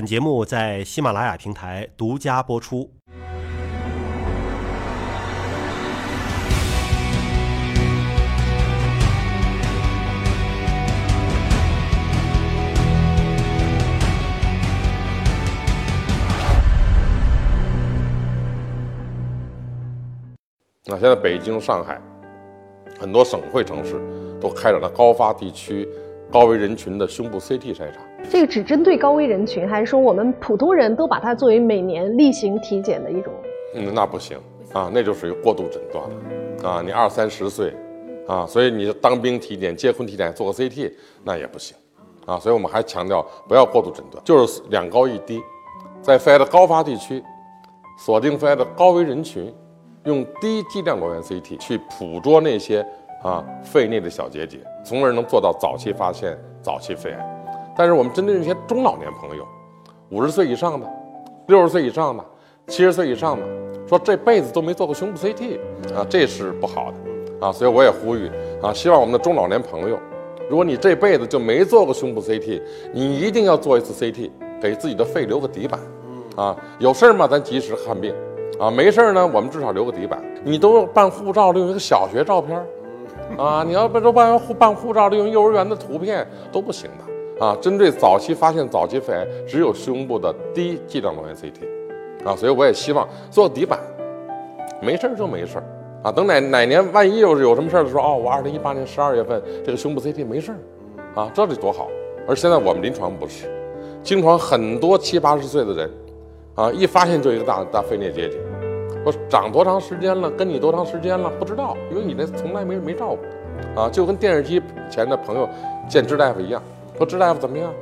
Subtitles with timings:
[0.00, 2.90] 本节目在喜马拉雅平台独家播出。
[20.86, 22.00] 那现在北京、上海
[22.98, 24.00] 很多省会城市
[24.40, 25.86] 都开展了高发地区、
[26.32, 28.09] 高危人群的胸部 CT 筛查。
[28.28, 33.32] 这个只针对高危人群，还是说我们普通人都把它作为每年例行体检的一种？
[33.74, 34.38] 嗯，那不行
[34.72, 36.82] 啊，那就属于过度诊断了啊。
[36.84, 37.74] 你二三十岁
[38.26, 40.92] 啊，所以你当兵体检、结婚体检做个 CT
[41.24, 41.76] 那也不行
[42.26, 42.38] 啊。
[42.38, 45.40] 所以我们还强调不要过度诊断，就是两高一低，
[46.02, 47.22] 在肺癌的高发地区
[47.98, 49.52] 锁定肺癌的高危人群。
[50.04, 52.80] 用低剂量裸源 CT 去捕捉那些
[53.22, 57.39] 啊肺内的小结节，从而能做到早期发现、早期肺癌。
[57.80, 59.42] 但是我们针对那些中老年朋友，
[60.10, 60.86] 五十岁以上的、
[61.46, 62.22] 六十岁以上的、
[62.66, 63.42] 七十岁以上的，
[63.88, 65.58] 说这辈子都没做过胸部 CT
[65.96, 67.50] 啊，这是不好的啊。
[67.50, 69.98] 所以我也呼吁啊，希望我们的中老年朋友，
[70.50, 72.60] 如果你这辈子就没做过胸部 CT，
[72.92, 75.80] 你一定要做一次 CT，给自己的肺留个底板
[76.36, 76.54] 啊。
[76.78, 78.14] 有事儿嘛，咱及时看病。
[78.60, 80.22] 啊，没事儿呢，我们至少留个底板。
[80.44, 82.62] 你都办护照用一个小学照片
[83.38, 87.09] 啊，你要不都办护办护照用幼儿园的图片都不行的
[87.40, 87.56] 啊。
[87.60, 93.80] 针对早期发现早期肺癌，只有胸部的低剂量裸源 CT 啊，所以我也希望做底板，
[94.80, 95.58] 没事就没事
[96.04, 96.12] 啊。
[96.12, 100.52] 等哪哪年万一有有什么事儿的时候，哦，我二零一八年十二月份这个胸部 CT 没事
[101.16, 101.88] 啊，这得多好。
[102.28, 103.50] 而现在我们临床不是，
[104.02, 105.90] 经常很多七八十岁的人。
[106.56, 106.70] 啊！
[106.72, 108.36] 一发现就一个大大肺内结节，
[109.04, 110.28] 说长多长时间了？
[110.30, 111.30] 跟你多长时间了？
[111.38, 115.48] 不知道，因为你那从来没没照过，啊，就跟电视机前的朋友
[115.88, 116.60] 见支大夫一样，
[117.00, 117.72] 说支大夫怎么样？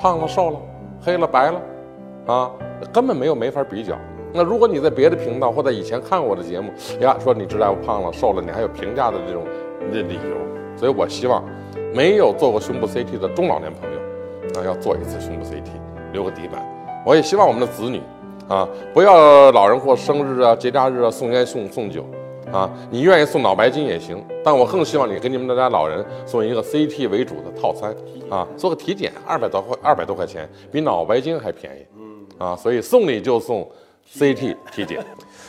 [0.00, 0.56] 胖了、瘦了、
[1.04, 1.60] 黑了、白了，
[2.32, 2.48] 啊，
[2.92, 3.96] 根本没有没法比较。
[4.32, 9.42] 那如果你在别的频道或者以前看过我的节目呀，说你支大夫胖了、瘦了，你还有评价的这种
[9.90, 10.36] 那理由。
[10.76, 11.42] 所以我希望
[11.92, 15.66] 没有做过胸部 CT 的中老年朋友，啊，要做一次胸部 CT，
[16.12, 16.64] 留个底板。
[17.04, 18.00] 我也希望我们的子女。
[18.46, 22.04] 啊，不要老人过生日啊、节假日啊送烟送送酒，
[22.52, 27.94] 啊，你愿意送脑白金也行，但我更希望你给你们家老人送一个 CT 为主的套餐，
[28.28, 33.68] 啊，做个体检，二百多块二百多块钱，比脑白金还便宜，嗯，啊，所以送礼就送
[34.12, 35.04] CT 体检。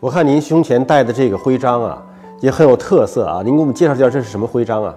[0.00, 2.04] 我看您胸前戴的这个徽章啊，
[2.40, 4.94] 也很有特色啊，您给我们介绍介绍这是什么徽章啊？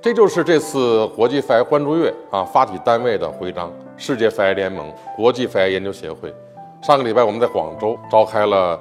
[0.00, 6.32] 这就是这次国际肺癌关注月啊发起单位的徽章，世界肺癌联盟、国际肺癌研究协会。
[6.80, 8.80] 上个礼拜，我们在广州召开了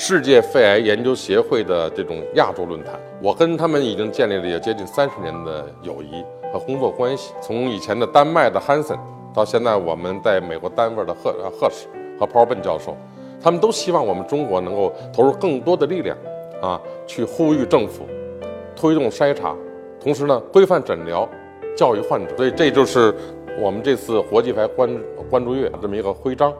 [0.00, 2.94] 世界肺癌研究协会的这种亚洲论坛。
[3.20, 7.34] 我跟他们已经建立了有接近三十年的友谊和工作关系。
[7.42, 8.96] 从以前的丹麦的汉森，
[9.34, 12.96] 到现在我们在美国单位的赫赫什和 p 尔 r 教授，
[13.42, 16.16] 他们都希望我们中国能够投入更多的力量，
[16.62, 18.06] 啊，去呼吁政府
[18.76, 19.52] 推动筛查，
[20.00, 21.28] 同时呢规范诊疗，
[21.76, 22.36] 教育患者。
[22.36, 23.12] 所以这就是
[23.60, 24.88] 我们这次国际肺癌关
[25.28, 26.54] 关注月这么一个徽章。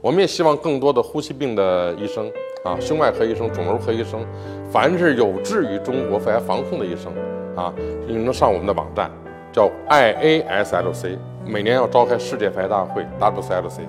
[0.00, 2.30] 我们也希望更多的呼吸病的医生
[2.64, 4.24] 啊，胸外科医生、肿瘤科医生，
[4.70, 7.12] 凡是有志于中国肺癌防控的医生
[7.56, 7.74] 啊，
[8.06, 9.10] 你能上我们的网站，
[9.52, 13.80] 叫 IASLC，每年要召开世界肺癌大会 WCLC。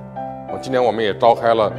[0.50, 1.72] 啊，今年我们也召开了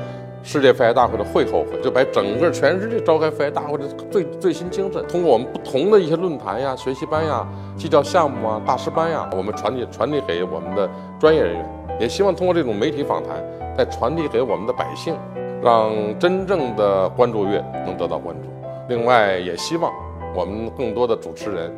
[0.45, 7.45] 世界肺癌大会的会后会，就把整个全世界召开肺癌大会的最最新精神，通过我们不同的一些论坛呀、学习班呀、
[7.77, 11.69] 技教项目啊、大师班呀，我们传递传递给我们的专业人员，
[11.99, 13.43] 也希望通过这种媒体访谈。
[13.81, 15.17] 再传递给我们的百姓，
[15.63, 18.47] 让真正的关注月能得到关注。
[18.91, 19.91] 另外，也希望
[20.37, 21.75] 我们更多的主持人、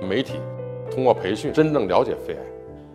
[0.00, 0.34] 媒体
[0.92, 2.34] 通过培训，真正了解肺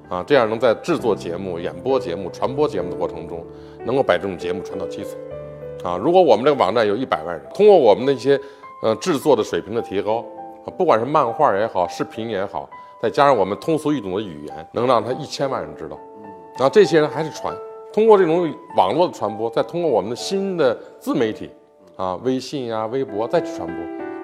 [0.09, 3.45] 癌，啊，这样能在制作节目、演播节目、传播节目的过程中，
[3.83, 5.19] 能够把这种节目传到基层。
[5.83, 8.39] 啊，如果我们这个网站有一百万人，通过我们的一些
[8.83, 10.23] 呃制作的水平的提高，
[10.65, 12.69] 啊，不管是漫画也好，视频也好，
[13.01, 15.99] 再加上我们通俗易懂的语言，能让他一千万人知道。
[16.53, 17.53] 然后这些人还是传。
[17.95, 21.49] 通过这种网络的传播，再通过我们的新的自媒体，
[21.95, 23.75] 啊，微信呀、微博再去传播。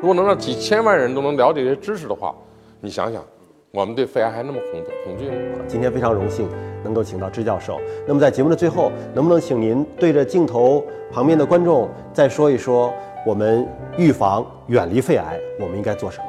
[0.01, 2.35] 如果能让几千万人都能了解这些知识的话，
[2.81, 3.23] 你想想，
[3.71, 5.63] 我们对肺癌还那么恐恐惧吗？
[5.69, 6.49] 今天非常荣幸
[6.83, 7.79] 能够请到支教授。
[8.05, 12.93] 那么在节目的最后，能不能请您对着镜头旁边的观众再说一说，
[13.25, 13.65] 我们
[13.97, 16.25] 预防远离肺癌，我们应该做什么？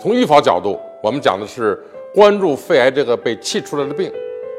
[0.00, 1.80] 从预防角度，我们讲的是
[2.12, 4.10] 关注肺癌这个被气出来的病，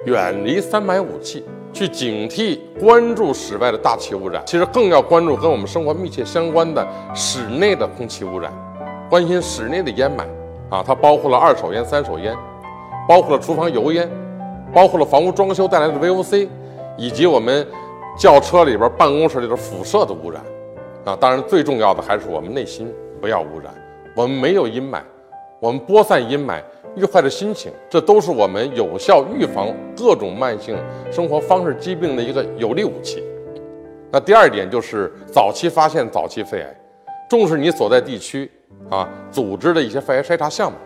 [0.06, 1.44] 远离三买武器。
[1.74, 8.52] 去警惕、关注室外的大气污染，其实更要关注跟我们生活密切相关的室内的空气污染，
[9.10, 10.24] 关心室内的烟霾
[10.70, 12.36] 啊，它包括了二手烟、三手烟，
[13.08, 14.10] 包括了厨房油烟，
[14.74, 16.50] 包括了房屋装修带来的 VOC，
[16.98, 17.66] 以及我们
[18.18, 20.44] 轿车里边、办公室里的辐射的污染，
[21.06, 23.74] 啊，当然最重要的还是我们内心不要污染。
[24.14, 25.00] 我们没有阴霾，
[25.62, 26.62] 我们播散阴霾、
[26.96, 30.78] 愉快的心情，这都是我们有效预防各种慢性
[31.12, 33.24] 生活方式疾病的一个有力武器。
[34.12, 36.82] 那第二点就是早期发现早期肺癌，
[37.30, 38.50] 重视你所在地区
[38.90, 40.78] 啊组织的一些肺癌筛查项目。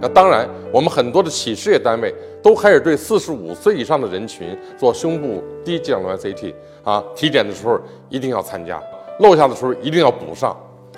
[0.00, 2.12] 那当然，我们很多的企事业单位
[2.42, 8.82] 都开始对四十五岁以上的人群做胸部低剂量瘤 CT 啊，体检的时候一定要参加，
[9.20, 10.56] 漏下的时候一定要补上。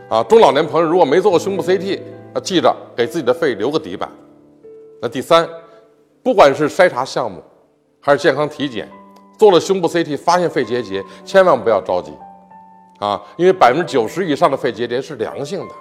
[0.08, 2.00] 啊，中老年朋友如果没做过胸部 CT，
[2.42, 4.08] 记着给自己的肺留个底板。
[5.00, 5.48] 那第三，
[6.22, 7.42] 不管是筛查项目，
[8.00, 8.88] 还是健康体检，
[9.38, 12.12] 做了胸部 CT 发现肺结节，千万不要着急，
[12.98, 15.74] 啊，因为百分之九十以上的肺结节是良性的，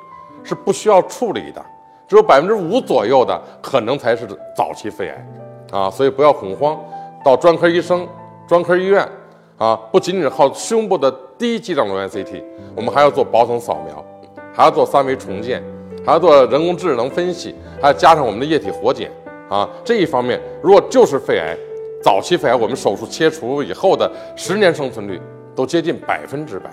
[0.43, 1.65] 是不需要处理的。
[2.07, 5.27] 只有百分之五左右的可能才是早期肺癌，
[5.71, 6.79] 啊，所以不要恐慌，
[7.23, 8.07] 到专科医生、
[8.47, 9.09] 专科医院，
[9.57, 12.43] 啊，不仅仅靠胸部的低剂量颅源 CT，
[12.75, 14.05] 我们还要做薄层扫描，
[14.53, 15.63] 还要做三维重建，
[16.05, 19.09] 还要做人工智能分析，还要加上我们的液体活检，
[19.49, 21.57] 啊，这一方面如果就是肺癌，
[22.01, 25.19] 早期肺癌，我们手术切除以后的十年生存率
[25.55, 26.69] 都接近百分之百，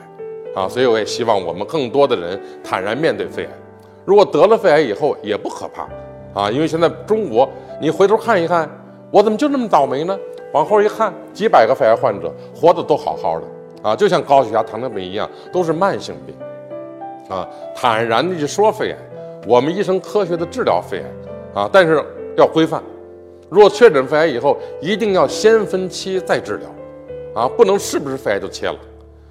[0.55, 3.51] 啊，所以我也希望我们更多的人坦然面对肺癌。
[4.05, 5.89] 如果得了肺癌以后也不可怕，
[6.39, 7.49] 啊，因为现在中国，
[7.81, 8.69] 你回头看一看，
[9.11, 10.19] 我怎么就那么倒霉呢？
[10.53, 13.47] 往后一看，几百个肺癌患者活得都好好的，
[13.83, 16.37] 啊，就像高血压、糖尿病一样，都是慢性病，
[17.35, 18.99] 啊，坦然的去说肺癌，
[19.47, 20.99] 我们医生科学的治疗肺
[21.55, 22.03] 癌，啊，但是
[22.37, 22.83] 要规范，
[23.49, 28.77] 若确诊肺癌以后，一定要先分期再治疗，啊，不能是不是肺癌就切了，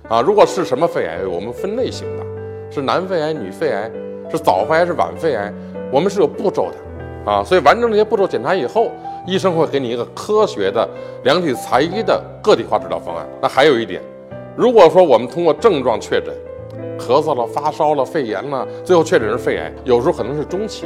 [0.09, 2.25] 啊，如果是什么肺癌，我们分类型的，
[2.69, 3.91] 是男肺癌、女肺癌。
[4.33, 5.53] 是早肺癌是晚肺癌，
[5.91, 8.89] 我们是有步骤的，啊，所以完成这些步骤检查以后，
[9.27, 10.87] 医生会给你一个科学的
[11.25, 13.27] 量体裁衣的个体化治疗方案。
[13.41, 14.01] 那还有一点，
[14.55, 16.33] 如果说我们通过症状确诊，
[17.01, 20.85] 咳嗽了、发烧了、肺炎了，最后确诊是肺癌，有时候可能是中期，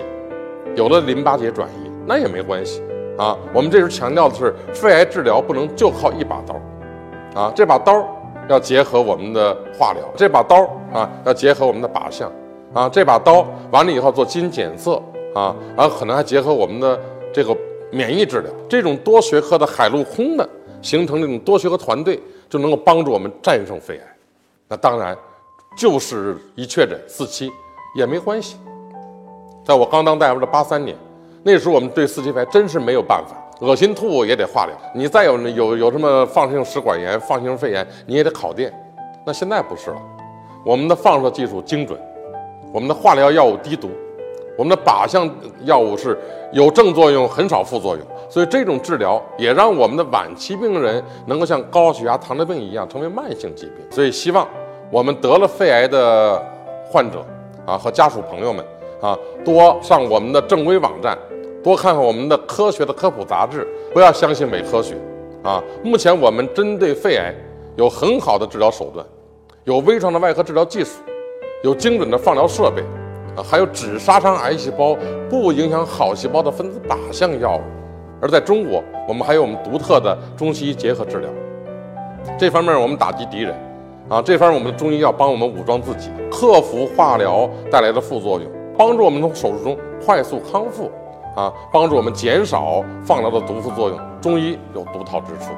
[0.75, 2.81] 有了淋巴结转移，那也没关系，
[3.17, 8.07] 啊，我们这时候强调的是肺癌治疗不能就靠一把刀，啊，这把刀
[8.47, 10.63] 要结合我们的化疗，这把刀
[10.93, 12.31] 啊要结合我们的靶向。
[12.73, 15.01] 啊，这把刀完了以后做基因检测
[15.33, 16.99] 啊，然后可能还结合我们的
[17.31, 17.55] 这个
[17.89, 20.45] 免疫治疗，这种多学科的海陆空的
[20.81, 22.19] 形成这种多学科团队，
[22.49, 24.03] 就能够帮助我们战胜肺癌。
[24.67, 25.17] 那当然，
[25.77, 27.51] 就是一确诊四期
[27.95, 28.57] 也没关系。
[29.63, 30.95] 在我刚当大夫的八三年，
[31.43, 33.35] 那时候我们对四期肺真是没有办法，
[33.65, 38.73] 恶心吐也得化疗，你再有有有什么放射性食管炎、放射性肺炎，你也得烤电。
[39.25, 39.97] 那现在不是了，
[40.63, 41.99] 我们的放射技术精准。
[42.71, 43.89] 我们的化疗药物低毒，
[44.57, 45.29] 我们的靶向
[45.63, 46.19] 药物是
[46.51, 53.77] 有正作用，很少副作用，所以这种治疗也让我们的晚期病人能够像高血压、糖尿病一样成为慢性疾病。
[53.89, 54.45] 所以希望
[54.91, 56.41] 我们得了肺癌的
[56.85, 57.25] 患者
[57.65, 58.63] 啊和家属朋友们
[59.01, 61.17] 啊，多上我们的正规网站，
[61.63, 64.95] 多看看我们的科学的科普杂志，不要相信伪科学
[65.43, 65.61] 啊。
[65.83, 67.33] 目前我们针对肺癌
[67.75, 69.05] 有很好的治疗手段，
[69.63, 71.01] 有微创的外科治疗技术。
[71.63, 72.83] 有精准的放疗设备，
[73.35, 74.95] 啊，还有只杀伤癌细胞、
[75.27, 77.61] 不影响好细胞的分子靶向药物。
[78.21, 81.29] 而在中国，我们还有我们独特的中西医结合治疗。
[82.37, 83.55] 这方面我们打击敌人，
[84.07, 90.91] 啊，这方面我们的中医要帮我们武装自己，克服化疗带来的副作用，帮助我们从手术中快速康复，
[91.35, 93.99] 啊，帮助我们减少放疗的毒副作用。
[94.21, 95.51] 中医有独到之处，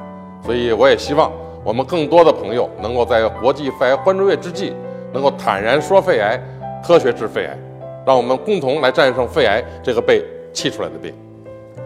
[0.44, 1.30] 所以我也希望
[1.64, 4.72] 我们更多的朋友能够在国际肺癌关注月之际。
[5.10, 6.38] 能够坦然说肺癌，
[6.86, 7.58] 科学治肺癌，
[8.06, 11.14] 让我们共同来战胜肺癌这个被气出来的病。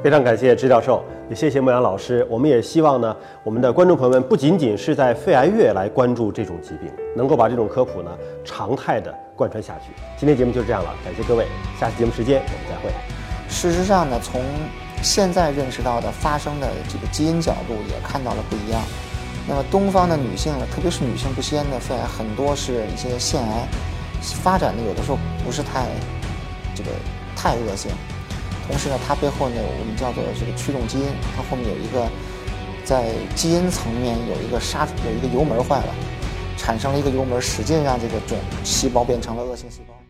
[0.02, 2.26] 非常感谢支教授，也谢谢牧羊老师。
[2.28, 8.10] 我们也希望呢，我们的观众朋友们不仅仅是在肺癌月来关注这种疾病，能够把这种科普呢
[8.44, 9.94] 常态的贯穿下去。
[10.14, 11.46] 今天节目就是这样了，感谢各位，
[11.80, 12.94] 下期节目时间我们再会。
[13.48, 14.42] 事实上呢，从
[15.00, 18.82] 现在认识到的发生的这个基因角度，也看到了不一样。
[19.48, 23.66] 那么东方的女性呢，特别是女性不吸烟的肺癌，很多是一些腺癌，
[24.20, 25.86] 发展的有的时候不是太
[26.74, 26.90] 这个
[27.34, 27.90] 太恶性。
[28.72, 31.04] 同时呢，它背后呢，我们叫做这个驱动基因，
[31.36, 32.08] 它后面有一个
[32.84, 35.94] 在基因层面有一个刹有一个油门坏了，
[36.56, 40.01] 产生了一个油门，使劲让这个种细胞变成了恶性细胞。